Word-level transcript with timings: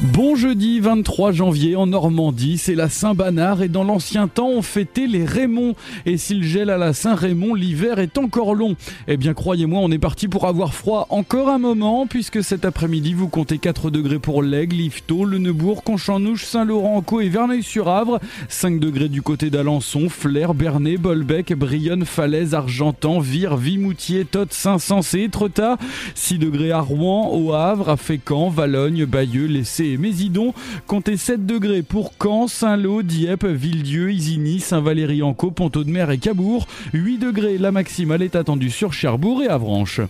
Bon 0.00 0.36
jeudi 0.36 0.78
23 0.78 1.32
janvier 1.32 1.74
en 1.74 1.88
Normandie, 1.88 2.56
c'est 2.56 2.76
la 2.76 2.88
Saint-Banard 2.88 3.62
et 3.62 3.68
dans 3.68 3.82
l'ancien 3.82 4.28
temps 4.28 4.48
on 4.48 4.62
fêtait 4.62 5.08
les 5.08 5.24
Raymond. 5.24 5.74
Et 6.06 6.18
s'il 6.18 6.44
gèle 6.44 6.70
à 6.70 6.78
la 6.78 6.92
Saint-Raymond, 6.92 7.54
l'hiver 7.54 7.98
est 7.98 8.16
encore 8.16 8.54
long. 8.54 8.76
Eh 9.08 9.16
bien 9.16 9.34
croyez-moi, 9.34 9.80
on 9.82 9.90
est 9.90 9.98
parti 9.98 10.28
pour 10.28 10.46
avoir 10.46 10.72
froid 10.72 11.08
encore 11.10 11.48
un 11.48 11.58
moment 11.58 12.06
puisque 12.06 12.44
cet 12.44 12.64
après-midi 12.64 13.12
vous 13.12 13.26
comptez 13.26 13.58
4 13.58 13.90
degrés 13.90 14.20
pour 14.20 14.40
l'Aigle, 14.44 14.76
Lifto, 14.76 15.24
Le 15.24 15.38
Neubourg, 15.38 15.82
Conchanouche, 15.82 16.44
Saint-Laurent-en-Caux 16.44 17.20
et 17.20 17.28
Verneuil-sur-Avre, 17.28 18.20
5 18.48 18.78
degrés 18.78 19.08
du 19.08 19.22
côté 19.22 19.50
d'Alençon, 19.50 20.08
Flers, 20.08 20.54
Bernay, 20.54 20.96
Bolbec, 20.96 21.54
Brionne, 21.54 22.04
Falaise, 22.04 22.54
Argentan, 22.54 23.18
Vire, 23.18 23.56
Vimoutier, 23.56 24.24
Toth, 24.24 24.52
Saint-Sancé, 24.52 25.22
Etretat, 25.22 25.76
6 26.14 26.38
degrés 26.38 26.70
à 26.70 26.80
Rouen, 26.80 27.32
au 27.34 27.52
Havre, 27.52 27.88
à 27.88 27.96
Fécamp, 27.96 28.48
Valogne, 28.48 29.04
Bayeux, 29.04 29.46
Lessé 29.46 29.87
et 29.92 29.98
Mésidon. 29.98 30.54
Comptez 30.86 31.16
7 31.16 31.46
degrés 31.46 31.82
pour 31.82 32.12
Caen, 32.22 32.48
Saint-Lô, 32.48 33.02
Dieppe, 33.02 33.46
Villedieu, 33.46 34.12
Isigny, 34.12 34.60
Saint-Valery-en-Caux, 34.60 35.50
Ponto-de-Mer 35.50 36.10
et 36.10 36.18
Cabourg. 36.18 36.66
8 36.92 37.18
degrés, 37.18 37.58
la 37.58 37.72
maximale 37.72 38.22
est 38.22 38.36
attendue 38.36 38.70
sur 38.70 38.92
Cherbourg 38.92 39.42
et 39.42 39.48
Avranches. 39.48 40.00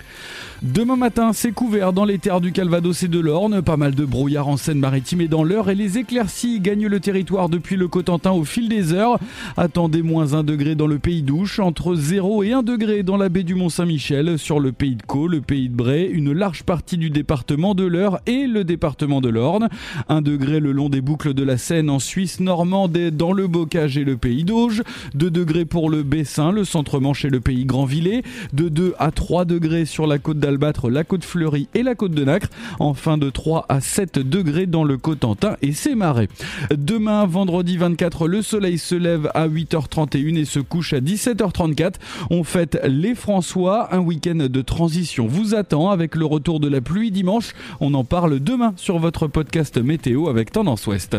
Demain 0.62 0.96
matin, 0.96 1.32
c'est 1.32 1.52
couvert 1.52 1.92
dans 1.92 2.04
les 2.04 2.18
terres 2.18 2.40
du 2.40 2.50
Calvados 2.50 3.04
et 3.04 3.08
de 3.08 3.20
l'Orne. 3.20 3.62
Pas 3.62 3.76
mal 3.76 3.94
de 3.94 4.04
brouillard 4.04 4.48
en 4.48 4.56
Seine-Maritime 4.56 5.20
et 5.20 5.28
dans 5.28 5.44
l'Eure. 5.44 5.70
Et 5.70 5.76
les 5.76 5.98
éclaircies 5.98 6.58
gagnent 6.58 6.88
le 6.88 6.98
territoire 6.98 7.48
depuis 7.48 7.76
le 7.76 7.86
Cotentin 7.86 8.32
au 8.32 8.44
fil 8.44 8.68
des 8.68 8.92
heures. 8.92 9.20
Attendez 9.56 10.02
moins 10.02 10.34
1 10.34 10.42
degré 10.42 10.74
dans 10.74 10.88
le 10.88 10.98
pays 10.98 11.22
d'Ouche, 11.22 11.60
entre 11.60 11.94
0 11.94 12.42
et 12.42 12.52
1 12.52 12.64
degré 12.64 13.04
dans 13.04 13.16
la 13.16 13.28
baie 13.28 13.44
du 13.44 13.54
Mont-Saint-Michel, 13.54 14.36
sur 14.36 14.58
le 14.58 14.72
pays 14.72 14.96
de 14.96 15.02
Caux, 15.02 15.28
le 15.28 15.40
pays 15.40 15.68
de 15.68 15.74
Bray, 15.74 16.06
une 16.06 16.32
large 16.32 16.64
partie 16.64 16.96
du 16.96 17.10
département 17.10 17.76
de 17.76 17.84
l'Eure 17.84 18.18
et 18.26 18.48
le 18.48 18.64
département 18.64 19.20
de 19.20 19.28
l'Orne. 19.28 19.67
1 20.08 20.22
degré 20.22 20.60
le 20.60 20.72
long 20.72 20.88
des 20.88 21.00
boucles 21.00 21.34
de 21.34 21.42
la 21.42 21.58
Seine 21.58 21.90
en 21.90 21.98
Suisse 21.98 22.40
normande 22.40 22.96
dans 23.12 23.32
le 23.32 23.46
Bocage 23.46 23.98
et 23.98 24.04
le 24.04 24.16
pays 24.16 24.44
d'Auge. 24.44 24.82
2 25.14 25.30
degrés 25.30 25.64
pour 25.64 25.90
le 25.90 26.02
Bessin, 26.02 26.52
le 26.52 26.64
centre-manche 26.64 27.24
et 27.24 27.30
le 27.30 27.40
pays 27.40 27.64
Grandvillers. 27.64 28.22
De 28.52 28.68
2 28.68 28.94
à 28.98 29.10
3 29.10 29.44
degrés 29.44 29.84
sur 29.84 30.06
la 30.06 30.18
côte 30.18 30.38
d'Albâtre, 30.38 30.90
la 30.90 31.04
côte 31.04 31.24
Fleurie 31.24 31.68
et 31.74 31.82
la 31.82 31.94
côte 31.94 32.12
de 32.12 32.24
Nacre. 32.24 32.48
Enfin 32.78 33.18
de 33.18 33.30
3 33.30 33.66
à 33.68 33.80
7 33.80 34.18
degrés 34.18 34.66
dans 34.66 34.84
le 34.84 34.96
Cotentin 34.96 35.56
et 35.62 35.72
ses 35.72 35.94
marais. 35.94 36.28
Demain, 36.70 37.26
vendredi 37.26 37.76
24, 37.76 38.28
le 38.28 38.42
soleil 38.42 38.78
se 38.78 38.94
lève 38.94 39.30
à 39.34 39.48
8h31 39.48 40.36
et 40.36 40.44
se 40.44 40.60
couche 40.60 40.92
à 40.92 41.00
17h34. 41.00 41.94
On 42.30 42.44
fête 42.44 42.80
les 42.86 43.14
François. 43.14 43.94
Un 43.94 44.00
week-end 44.00 44.46
de 44.48 44.62
transition 44.62 45.26
vous 45.26 45.54
attend 45.54 45.90
avec 45.90 46.14
le 46.14 46.24
retour 46.24 46.60
de 46.60 46.68
la 46.68 46.80
pluie 46.80 47.10
dimanche. 47.10 47.52
On 47.80 47.94
en 47.94 48.04
parle 48.04 48.40
demain 48.40 48.72
sur 48.76 48.98
votre 48.98 49.26
podcast 49.58 49.76
météo 49.78 50.28
avec 50.28 50.52
Tendance 50.52 50.86
Ouest. 50.86 51.16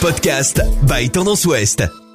Podcast 0.00 0.62
by 0.88 1.10
Tendance 1.10 1.44
Ouest. 1.44 2.07